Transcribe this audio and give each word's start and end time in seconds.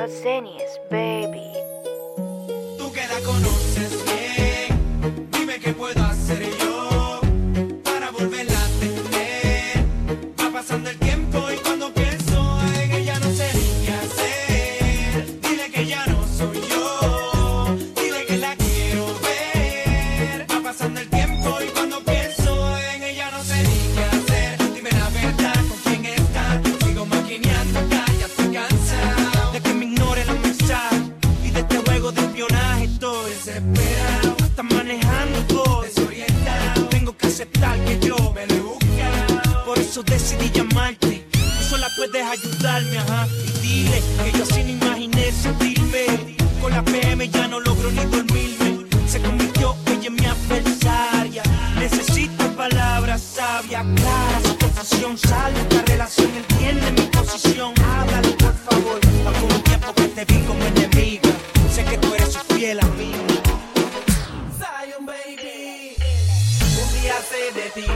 Hot 0.00 0.08
baby. 0.88 1.52
Tú 2.78 2.90
que 2.90 3.06
la 3.06 3.20
conoces. 3.20 3.99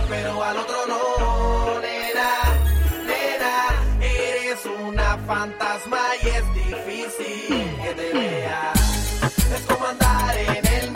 pero 0.08 0.42
al 0.42 0.56
otro 0.58 0.86
no, 0.86 1.80
nena, 1.80 2.30
nena, 3.06 3.82
eres 4.00 4.64
una 4.66 5.18
fantasma 5.26 5.98
y 6.22 6.28
es 6.28 6.54
difícil 6.54 7.76
que 7.82 7.94
te 7.94 8.12
vea. 8.12 8.72
Es 9.54 9.60
como 9.62 9.86
andar 9.86 10.38
en 10.38 10.66
el 10.66 10.93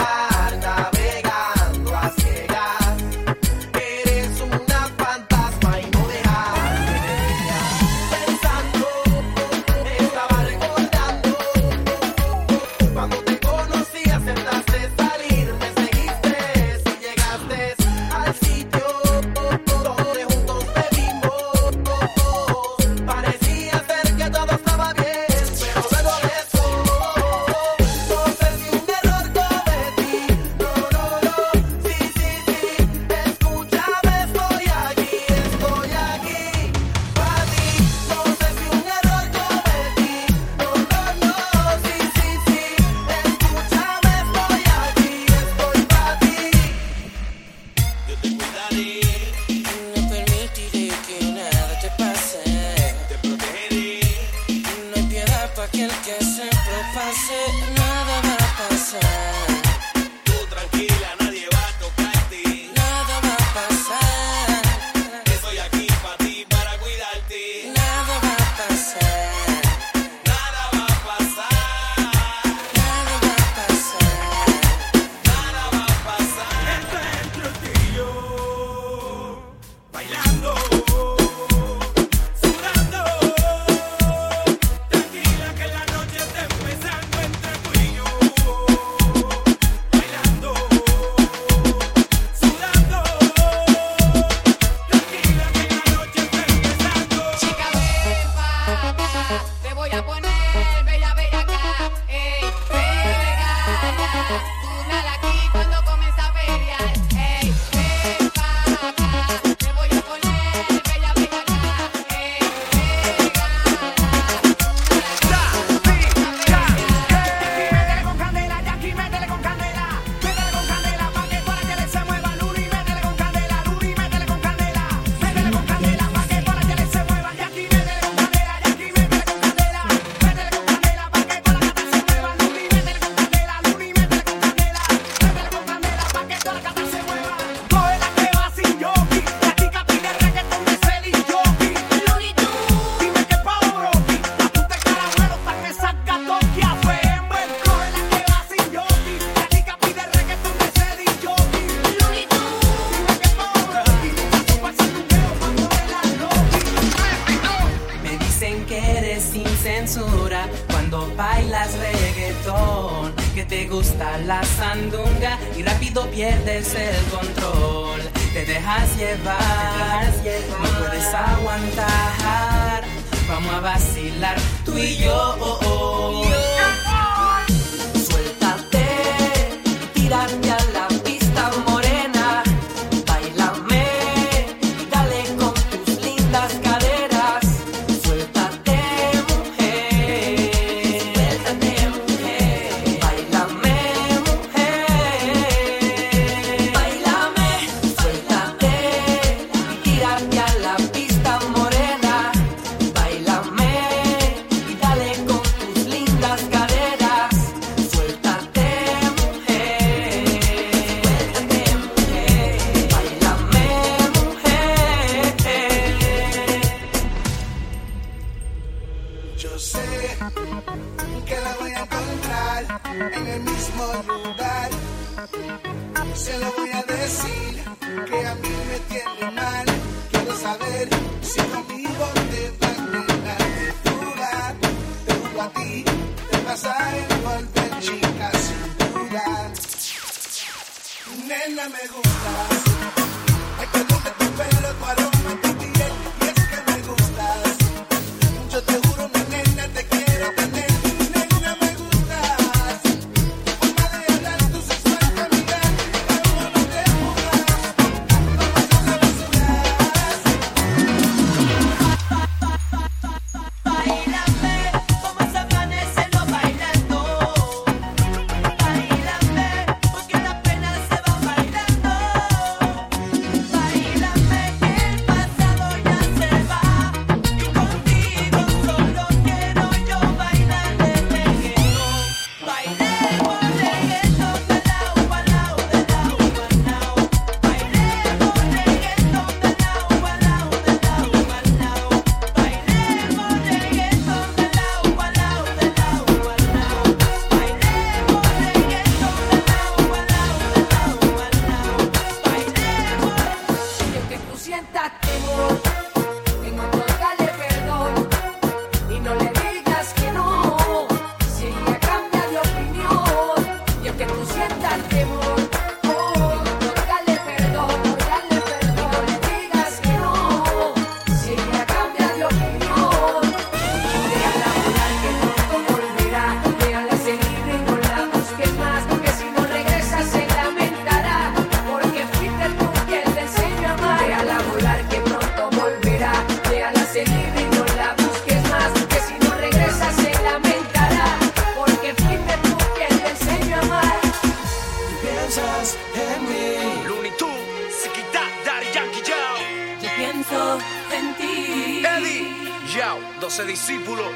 12 353.29 353.45
discípulos. 353.45 354.07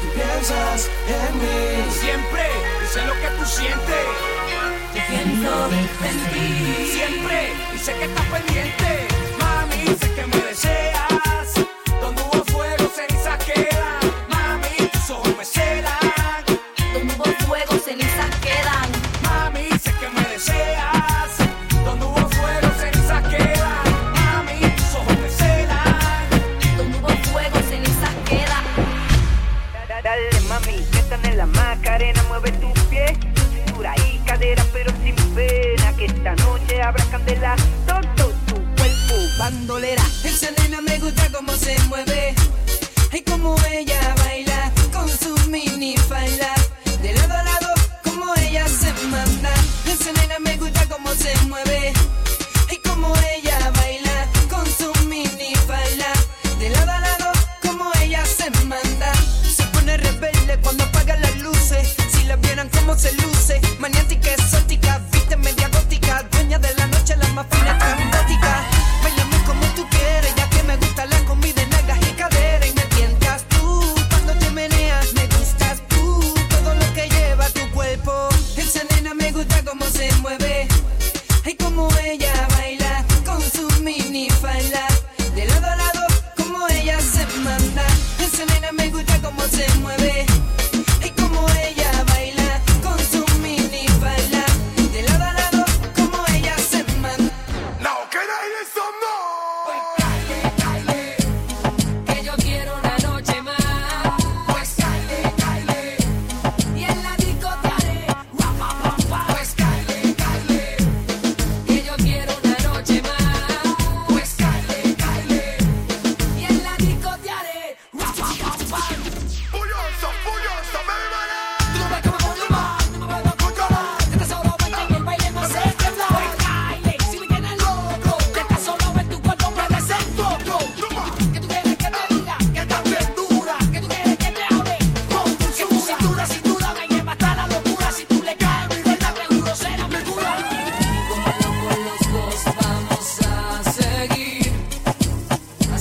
Tú 0.00 0.08
piensas 0.14 0.88
en 1.08 1.38
mí. 1.40 1.92
Siempre 1.92 2.42
dice 2.80 3.04
lo 3.04 3.12
que 3.12 3.28
tú 3.36 3.44
sientes. 3.44 4.06
Te 4.94 5.06
siento 5.08 5.68
en 5.72 6.32
ti. 6.32 6.90
Siempre 6.90 7.52
dice 7.74 7.92
que 7.92 8.04
estás 8.04 8.24
pendiente. 8.24 9.08
Mami, 9.38 9.92
dice 9.92 10.10
que 10.14 10.26
me 10.26 10.36
deseas. 10.38 11.15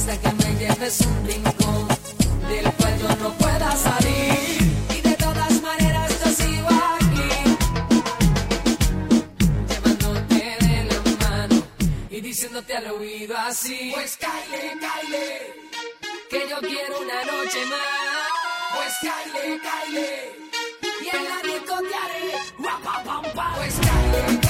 hace 0.07 0.19
que 0.19 0.31
me 0.33 0.55
lleves 0.59 1.01
un 1.01 1.27
rincón 1.27 1.87
del 2.47 2.71
cual 2.73 2.99
yo 2.99 3.15
no 3.23 3.33
pueda 3.37 3.75
salir. 3.75 4.59
Y 4.95 5.01
de 5.01 5.15
todas 5.15 5.61
maneras 5.61 6.11
yo 6.23 6.31
sigo 6.31 6.69
aquí, 6.95 7.29
llevándote 9.69 10.57
de 10.65 10.83
la 10.85 11.27
mano 11.27 11.63
y 12.09 12.21
diciéndote 12.21 12.75
al 12.75 12.91
oído 12.91 13.35
así: 13.37 13.91
Pues 13.93 14.17
caile, 14.17 14.77
caile, 14.79 15.53
que 16.29 16.49
yo 16.49 16.59
quiero 16.59 16.99
una 17.01 17.23
noche 17.23 17.65
más. 17.65 17.81
Pues 18.75 18.93
caile, 19.01 19.59
caile, 19.61 20.09
y 21.01 21.15
en 21.15 21.23
la 21.23 21.37
disco 21.41 21.75
te 21.79 21.95
haré 21.95 22.31
guapa, 22.59 23.03
pam, 23.03 23.23
pam. 23.33 23.55
Pues 23.55 23.75
caile. 23.75 24.44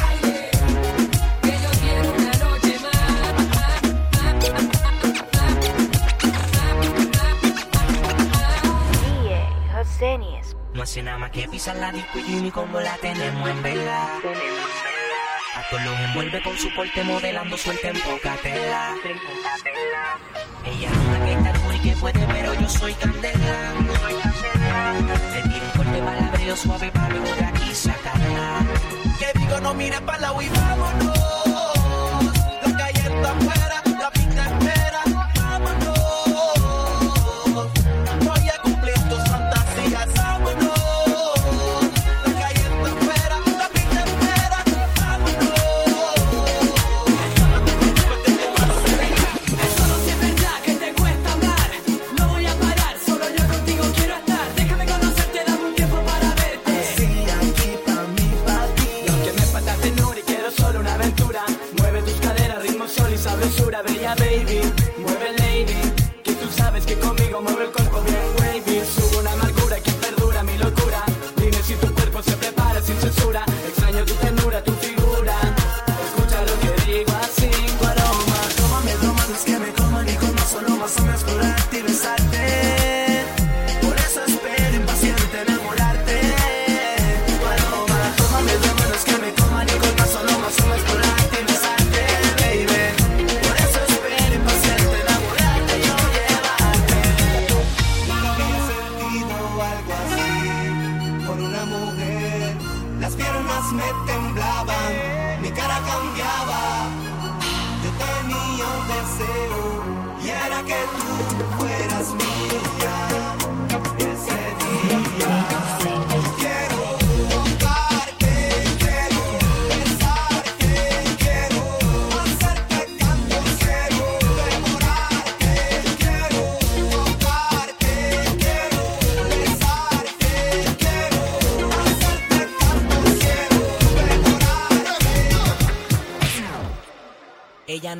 No 10.73 10.83
hace 10.83 11.01
nada 11.01 11.17
más 11.17 11.31
que 11.31 11.47
pisar 11.47 11.77
la 11.77 11.89
disco 11.89 12.19
y 12.19 12.51
como 12.51 12.81
la 12.81 12.97
tenemos 12.97 13.49
en 13.49 13.63
vela. 13.63 14.07
A 15.55 15.69
todos 15.69 15.83
los 15.85 15.99
envuelve 16.01 16.43
con 16.43 16.57
su 16.57 16.73
porte 16.75 17.01
modelando 17.05 17.57
suerte 17.57 17.87
en 17.87 17.99
poca 18.01 18.35
tela. 18.43 18.93
Ella 20.65 20.89
es 20.89 21.23
que 21.23 21.31
está 21.31 21.75
y 21.75 21.79
que 21.79 21.95
puede, 21.95 22.27
pero 22.27 22.53
yo 22.55 22.67
soy 22.67 22.93
candela. 22.95 23.73
Le 25.33 25.41
tiro 25.43 25.65
un 25.65 25.71
corte 25.77 25.99
palabreo 25.99 26.57
suave 26.57 26.91
para 26.91 27.09
luego 27.09 27.35
de 27.35 27.45
aquí 27.45 27.73
sacarla. 27.73 28.65
Que 29.17 29.39
digo, 29.39 29.61
no 29.61 29.73
mires 29.73 30.01
para 30.01 30.19
la 30.19 30.43
y 30.43 30.49
vámonos. 30.49 31.17
La 32.65 32.77
calle 32.77 33.01
afuera. 33.01 33.84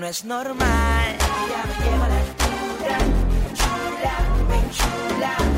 no 0.05 0.09
es 0.11 0.23
normal. 0.23 1.15
Ella 1.15 1.63
me 1.65 1.75
lleva 1.83 2.07
la 2.07 2.17
altura, 2.19 2.97
chula, 3.55 4.15
me 4.49 4.59
chula. 4.69 5.54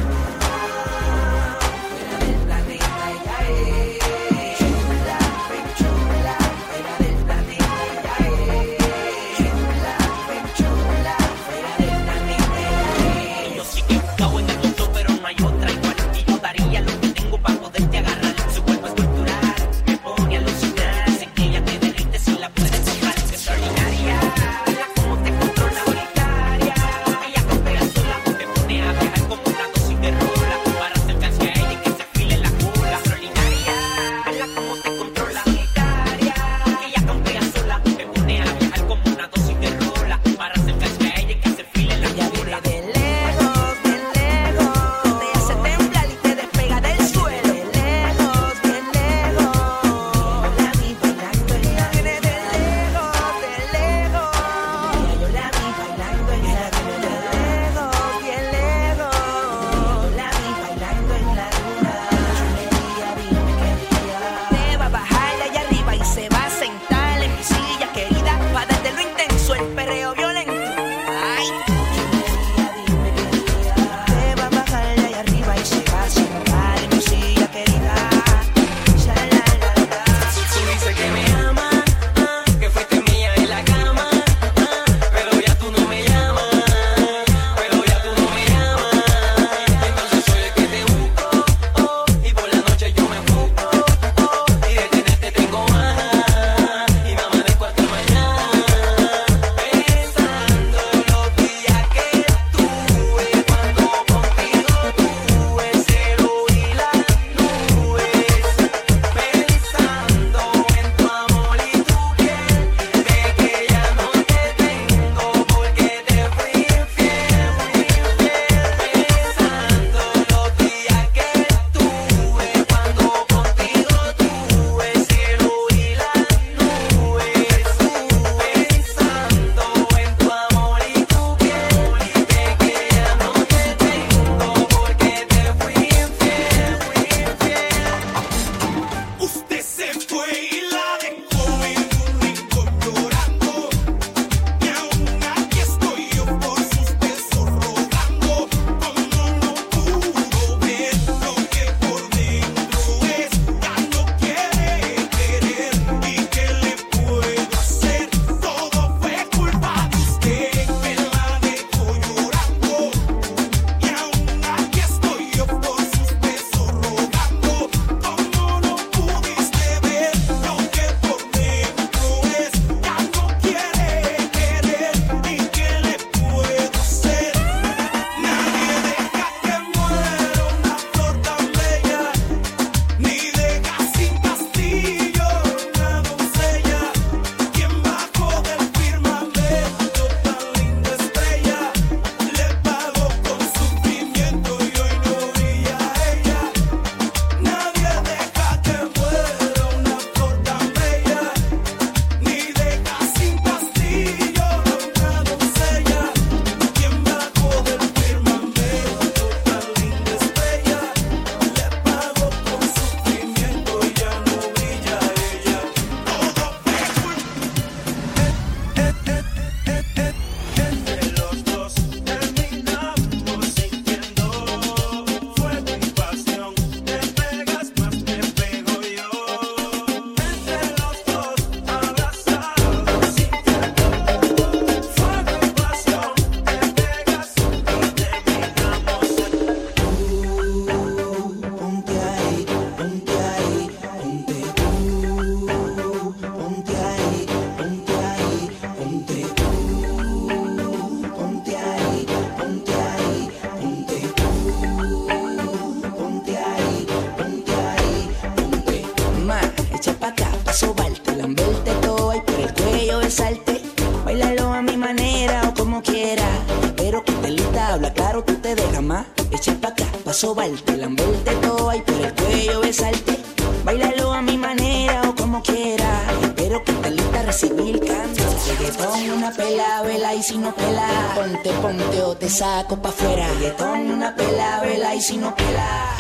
Reggaetón, 278.68 279.12
una 279.12 279.32
pela, 279.32 279.82
vela 279.82 280.14
y 280.14 280.22
si 280.22 280.38
no 280.38 280.54
pela. 280.54 281.14
Ponte, 281.16 281.52
ponte 281.62 282.02
o 282.02 282.18
te 282.18 282.30
saco 282.30 282.76
pa' 282.82 282.90
afuera. 282.90 283.30
Reggaetón, 283.30 283.92
una 283.92 284.14
pela, 284.14 284.60
vela 284.60 284.94
y 284.94 285.02
si 285.02 285.16
no 285.16 285.34
pela. 285.34 285.96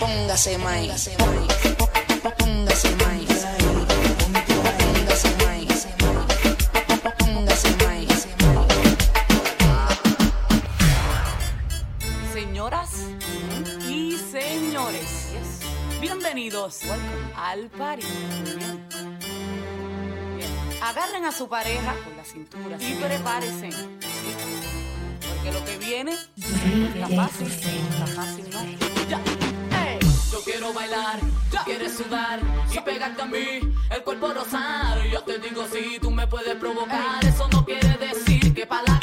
Póngase, 0.00 0.56
Mike. 0.56 0.94
Póngase, 2.38 2.88
Mike. 2.96 3.34
Señoras 12.32 12.90
y 13.86 14.16
señores, 14.32 15.28
bienvenidos 16.00 16.80
al 17.36 17.68
party 17.68 18.06
agarren 20.88 21.24
a 21.26 21.32
su 21.32 21.48
pareja 21.48 21.94
con 22.02 22.16
la 22.16 22.24
cintura 22.24 22.76
y 22.80 22.94
prepárense. 22.94 23.70
Porque 25.28 25.52
lo 25.52 25.64
que 25.64 25.76
viene 25.76 26.16
no 26.36 26.88
está 26.88 27.08
fácil, 27.08 27.48
no 27.48 28.04
está 28.04 28.06
fácil, 28.06 28.50
no. 28.50 28.88
Yo 30.32 30.44
quiero 30.44 30.72
bailar, 30.72 31.18
ya. 31.50 31.64
quieres 31.64 31.96
sudar 31.96 32.40
y 32.72 32.80
pegarte 32.80 33.22
a 33.22 33.26
mí, 33.26 33.60
el 33.90 34.02
cuerpo 34.02 34.32
rosar. 34.32 35.02
Yo 35.10 35.22
te 35.22 35.38
digo 35.38 35.66
si 35.70 35.84
sí, 35.84 35.98
tú 36.00 36.10
me 36.10 36.26
puedes 36.26 36.54
provocar, 36.56 37.24
eso 37.24 37.48
no 37.48 37.64
quiere 37.64 37.96
decir 37.98 38.54
que 38.54 38.66
palabras. 38.66 38.97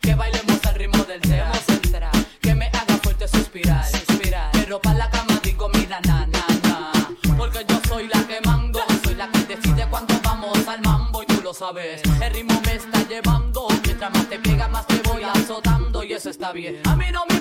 que 0.00 0.14
bailemos 0.14 0.64
al 0.66 0.74
ritmo 0.74 1.04
del 1.04 1.20
tema 1.20 1.54
central, 1.54 2.10
que 2.40 2.54
me 2.54 2.66
haga 2.66 2.96
fuerte 3.02 3.28
suspirar, 3.28 3.84
suspirar, 3.86 4.50
pero 4.52 4.80
para 4.80 4.98
la 4.98 5.10
cama 5.10 5.38
digo 5.42 5.68
mira 5.74 6.00
na 6.00 6.26
na 6.26 6.46
na, 6.62 6.92
porque 7.36 7.64
yo 7.68 7.80
soy 7.88 8.08
la 8.08 8.22
que 8.26 8.40
mando, 8.44 8.80
soy 9.04 9.14
la 9.14 9.30
que 9.30 9.40
decide 9.44 9.86
cuando 9.90 10.14
vamos 10.22 10.66
al 10.66 10.80
mambo 10.82 11.22
y 11.22 11.26
tú 11.26 11.40
lo 11.42 11.54
sabes, 11.54 12.02
el 12.20 12.32
ritmo 12.32 12.60
me 12.64 12.74
está 12.74 13.06
llevando, 13.08 13.68
mientras 13.84 14.12
más 14.12 14.28
te 14.28 14.38
pega 14.38 14.68
más 14.68 14.86
te 14.86 14.96
voy 15.08 15.22
azotando 15.22 16.02
y 16.02 16.12
eso 16.12 16.30
está 16.30 16.52
bien, 16.52 16.80
a 16.84 16.96
mí 16.96 17.06
no 17.12 17.24
me 17.28 17.37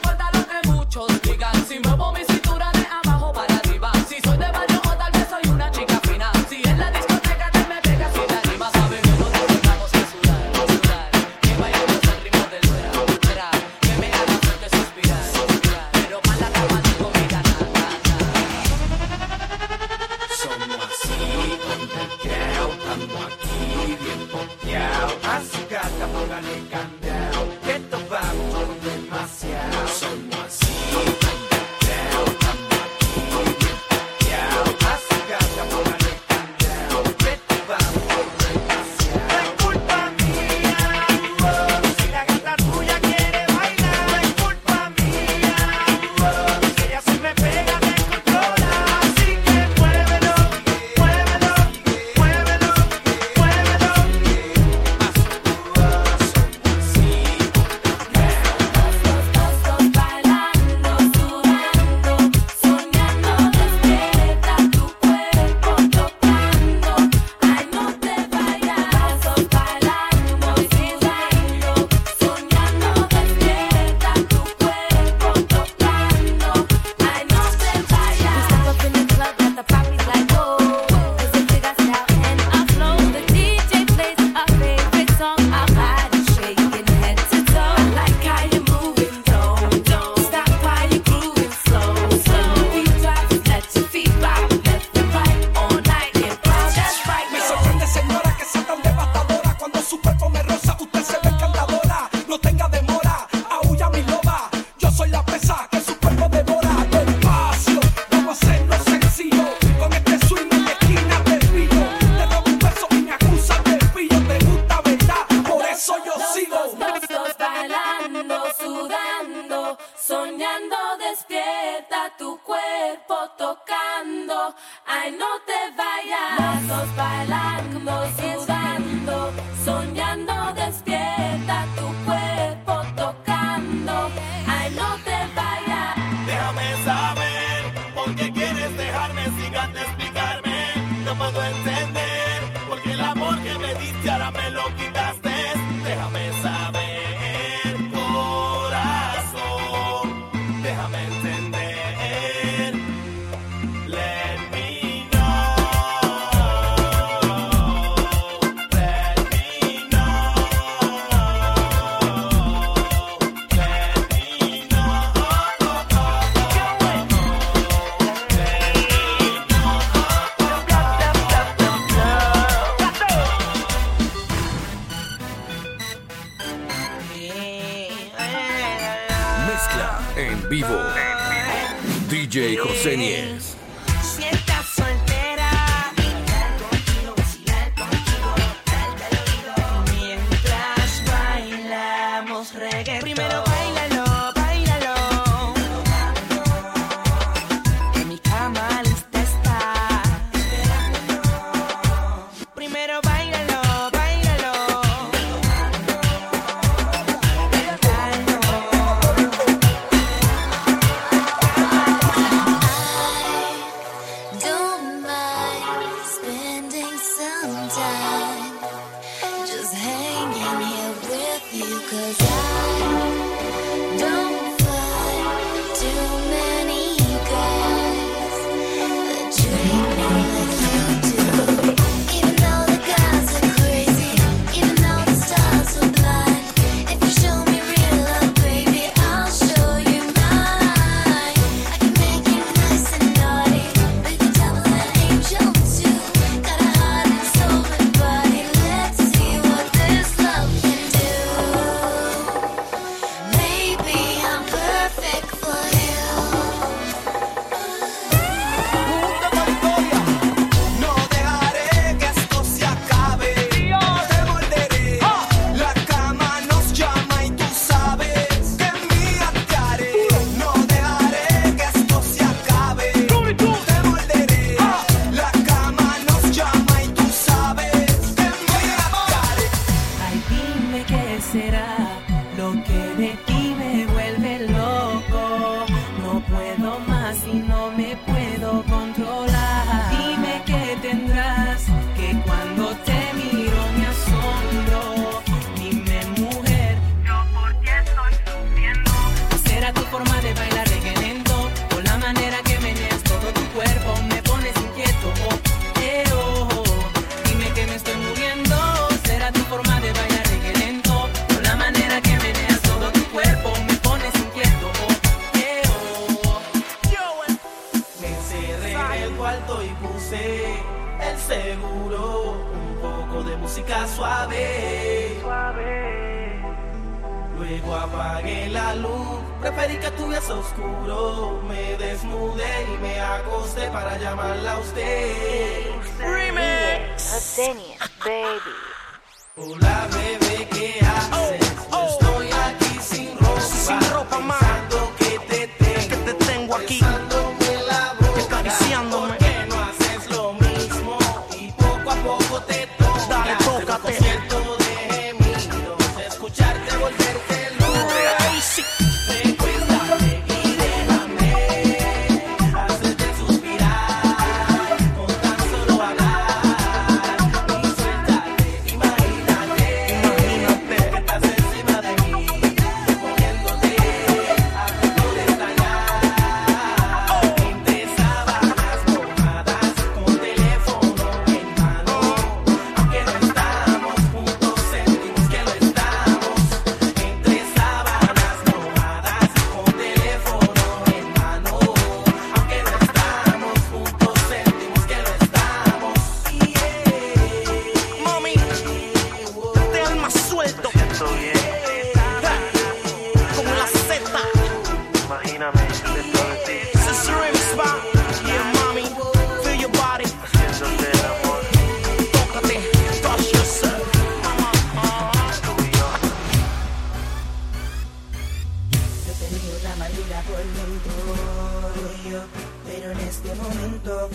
en 423.00 423.08
este 423.08 423.36
momento. 423.36 424.10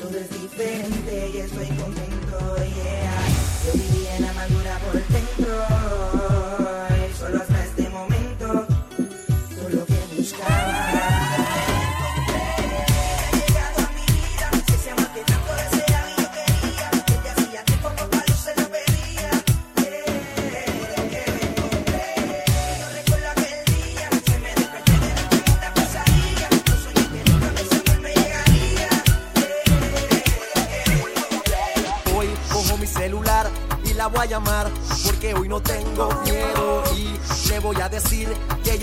Todo 0.00 0.18
es 0.18 0.30
diferente 0.42 1.30
y 1.34 1.38
estoy 1.38 1.66
contento, 1.68 2.56
yeah. 2.56 3.26
Yo 3.66 3.72
vivía 3.72 4.16
en 4.16 4.24
amargura 4.24 4.78
por 4.80 5.02
dentro. 5.08 6.43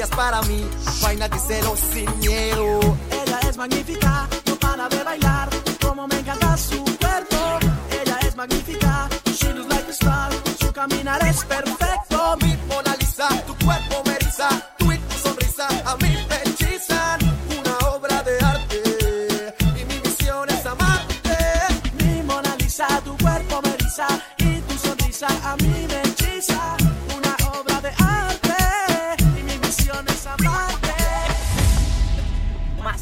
ella 0.02 0.10
es 0.10 0.16
para 0.16 0.42
mí. 0.44 0.66
Baila 1.02 1.30
que 1.30 1.38
cero 1.48 1.76
sin 1.76 2.20
miedo. 2.20 2.80
Ella 3.12 3.40
es 3.48 3.56
magnífica, 3.56 4.28
no 4.48 4.56
para 4.56 4.90
de 4.90 5.04
bailar. 5.04 5.21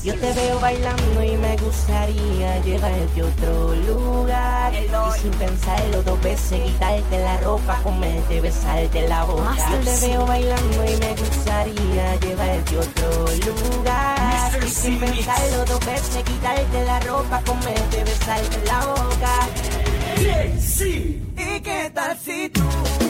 Yo 0.02 0.16
te 0.16 0.32
veo 0.32 0.60
bailando 0.62 1.24
y 1.24 1.36
me 1.36 1.58
gustaría 1.58 2.60
llevarte 2.62 3.22
a 3.22 3.26
otro 3.26 3.76
lugar. 3.76 4.74
Y 4.74 5.20
sin 5.20 5.32
pensarlo 5.32 6.02
dos 6.04 6.22
veces, 6.22 6.62
quitarte 6.62 7.20
la 7.20 7.38
ropa, 7.42 7.82
comerte, 7.84 8.40
besarte 8.40 9.08
la 9.10 9.26
boca. 9.26 9.56
Yo 9.72 9.80
te 9.80 10.08
veo 10.08 10.26
bailando 10.26 10.86
y 10.86 10.98
me 10.98 11.16
gustaría 11.16 12.16
llevarte 12.16 12.76
a 12.76 12.80
otro 12.80 13.26
lugar. 13.46 14.60
Y 14.66 14.70
sin 14.70 15.00
pensarlo 15.00 15.66
dos 15.66 15.86
veces, 15.86 16.24
quitarte 16.24 16.86
la 16.86 17.00
ropa, 17.02 17.42
comerte, 17.46 18.04
besarte 18.06 18.66
la 18.66 18.86
boca. 18.86 19.50
¿Y 20.22 21.60
qué 21.60 21.92
tal 21.94 22.18
si 22.18 22.50
tú? 22.50 23.09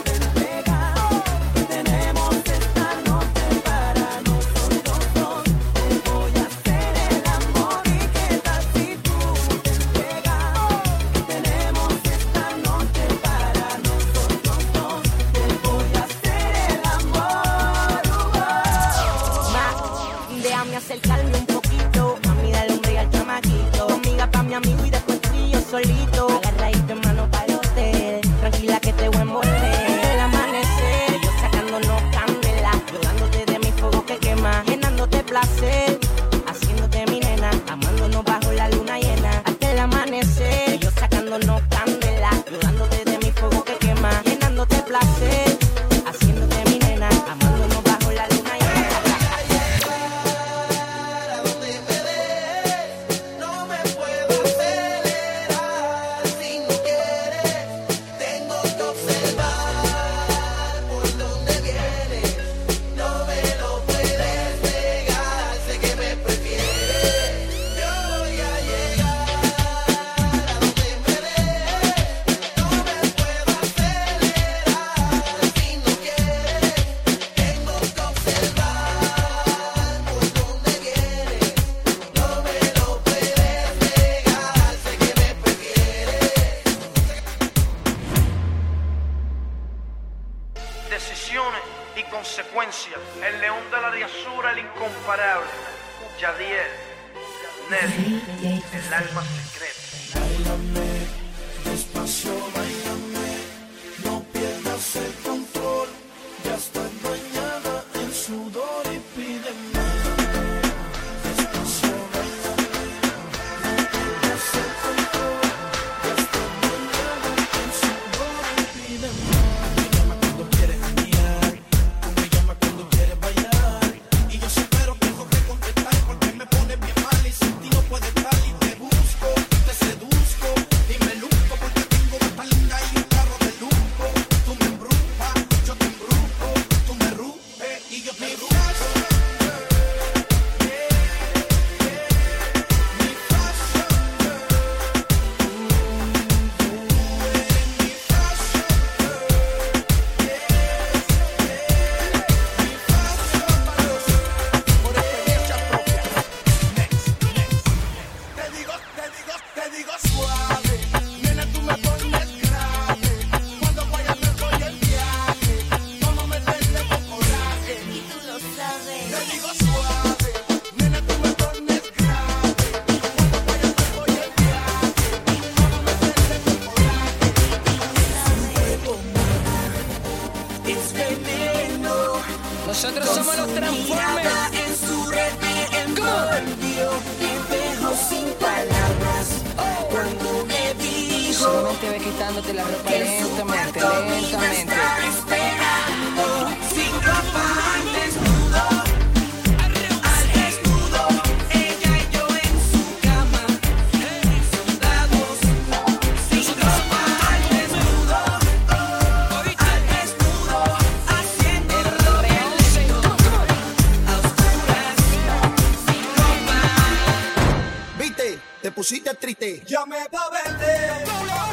satélite. 219.30 219.62
Llame 219.66 219.96
pa' 220.10 220.30
verte. 220.30 221.04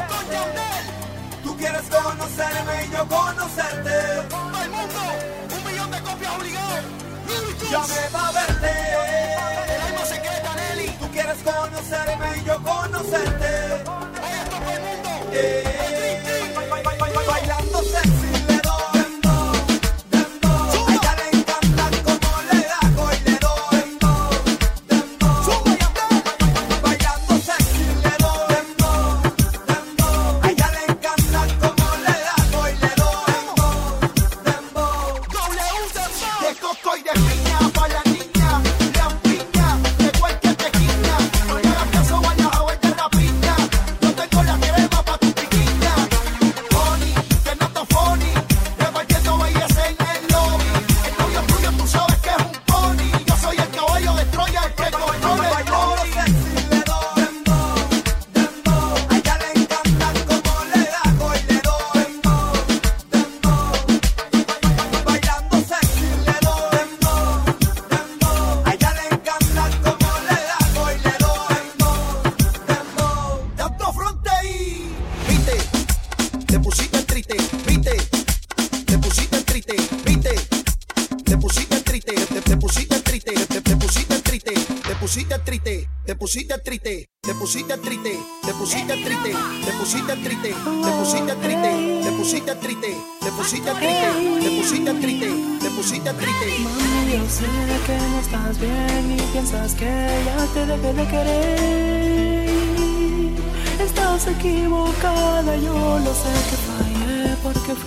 con 0.08 0.32
Yandel. 0.32 0.86
Tú 1.44 1.58
quieres 1.58 1.84
conocerme 1.84 2.86
y 2.86 2.92
yo 2.92 3.08
conocerte. 3.08 3.96
Al 4.34 4.70
mundo, 4.70 5.02
un 5.56 5.66
millón 5.66 5.92
de 5.92 6.02
copias 6.02 6.36
obligado. 6.36 6.78
Llame 7.70 8.02
pa' 8.12 8.32
verte. 8.32 8.72
El 9.76 9.82
alma 9.82 10.06
secreta, 10.06 10.56
Nelly. 10.56 10.90
Tú 11.00 11.12
quieres 11.12 11.38
conocerme 11.44 12.38
y 12.38 12.44
yo 12.46 12.64
conocerte. 12.64 13.84
Oye, 14.26 14.76
el 14.76 14.82
mundo. 14.82 15.10
Eh. 15.34 15.64
Bailando 17.28 17.84
sexy. 17.84 18.37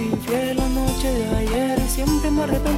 infiel 0.00 0.56
la 0.56 0.68
noche 0.68 1.12
de 1.12 1.36
ayer 1.36 1.80
siempre 1.88 2.30
me 2.30 2.42
arrepiento. 2.42 2.69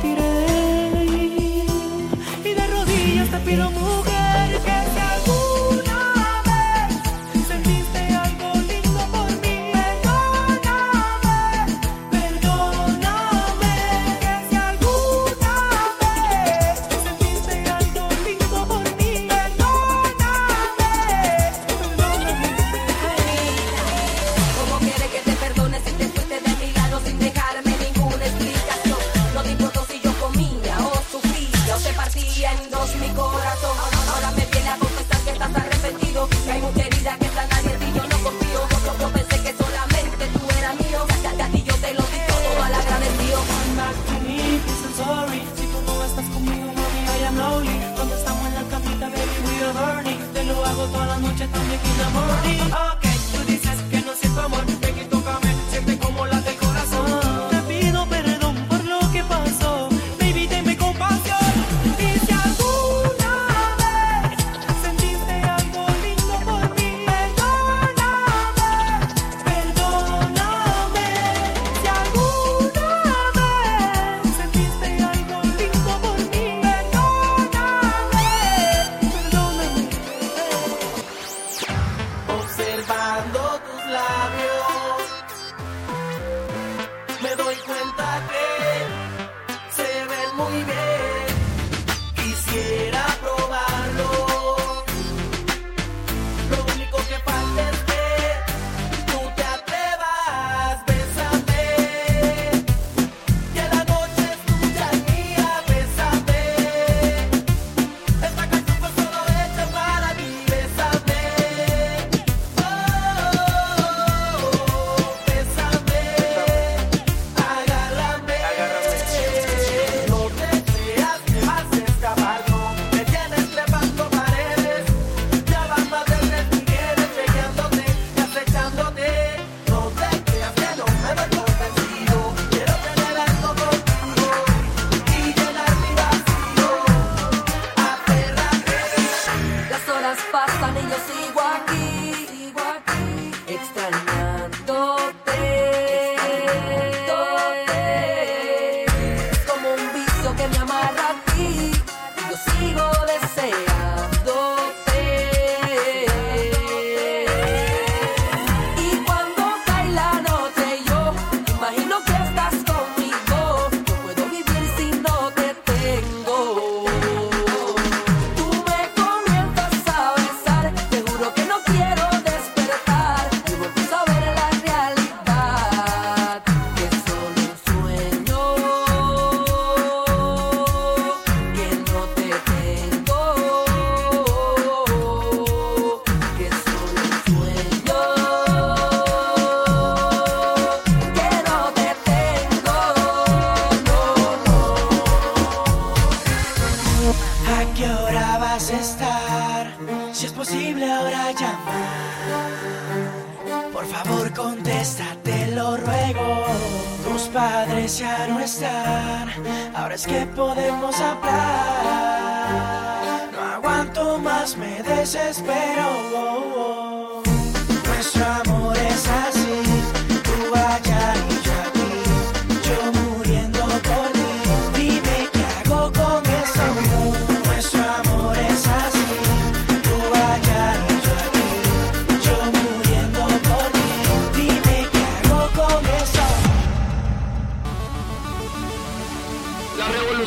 me 87.23 87.37
doy 87.37 87.57
cuenta. 87.57 87.82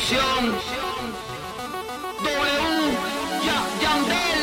producción. 0.06 0.56
W. 2.24 2.98
Yandel. 3.82 4.42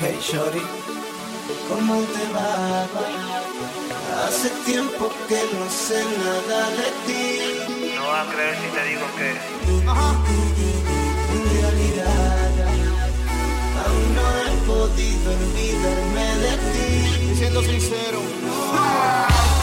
Hey, 0.00 0.18
Shorty. 0.20 0.62
¿Cómo 1.68 1.94
te 2.02 2.32
va? 2.32 2.86
Hace 4.24 4.50
tiempo 4.64 5.10
que 5.28 5.40
no 5.58 5.70
sé 5.70 6.04
nada 6.24 6.70
de 6.70 6.88
ti. 7.06 7.94
No 7.96 8.06
vas 8.08 8.28
a 8.28 8.32
creer 8.32 8.56
si 8.56 8.68
te 8.76 8.82
digo 8.88 9.06
que. 9.16 9.30
En 11.32 11.44
realidad, 11.60 12.50
aún 13.84 14.06
no 14.16 14.26
he 14.40 14.50
podido 14.66 15.26
olvidarme 15.32 16.26
de 16.36 16.54
ti. 16.72 17.34
Siendo 17.36 17.62
sincero. 17.62 18.20
No. 18.42 19.61